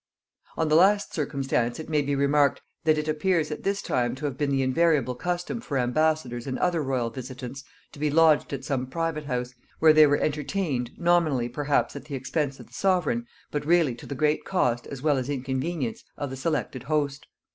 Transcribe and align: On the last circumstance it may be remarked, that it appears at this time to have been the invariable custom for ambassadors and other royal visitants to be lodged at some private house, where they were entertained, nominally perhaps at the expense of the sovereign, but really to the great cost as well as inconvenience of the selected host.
On 0.57 0.67
the 0.67 0.75
last 0.75 1.13
circumstance 1.13 1.79
it 1.79 1.87
may 1.87 2.01
be 2.01 2.15
remarked, 2.15 2.63
that 2.85 2.97
it 2.97 3.07
appears 3.07 3.51
at 3.51 3.61
this 3.61 3.83
time 3.83 4.15
to 4.15 4.25
have 4.25 4.35
been 4.35 4.49
the 4.49 4.63
invariable 4.63 5.13
custom 5.13 5.61
for 5.61 5.77
ambassadors 5.77 6.47
and 6.47 6.57
other 6.57 6.81
royal 6.81 7.11
visitants 7.11 7.63
to 7.91 7.99
be 7.99 8.09
lodged 8.09 8.51
at 8.51 8.65
some 8.65 8.87
private 8.87 9.25
house, 9.25 9.53
where 9.77 9.93
they 9.93 10.07
were 10.07 10.17
entertained, 10.17 10.89
nominally 10.97 11.47
perhaps 11.49 11.95
at 11.95 12.05
the 12.05 12.15
expense 12.15 12.59
of 12.59 12.65
the 12.65 12.73
sovereign, 12.73 13.27
but 13.51 13.63
really 13.63 13.93
to 13.93 14.07
the 14.07 14.15
great 14.15 14.43
cost 14.43 14.87
as 14.87 15.03
well 15.03 15.17
as 15.17 15.29
inconvenience 15.29 16.03
of 16.17 16.31
the 16.31 16.35
selected 16.35 16.81
host. 16.81 17.27